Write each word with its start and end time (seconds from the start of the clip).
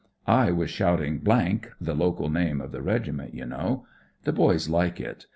I 0.25 0.49
was 0.49 0.71
shouting, 0.71 1.21
the 1.79 1.93
local 1.93 2.27
name 2.27 2.59
of 2.59 2.71
the 2.71 2.79
reghnent, 2.81 3.35
you 3.35 3.45
know. 3.45 3.85
The 4.23 4.33
boys 4.33 4.67
like 4.67 4.99
it. 4.99 5.27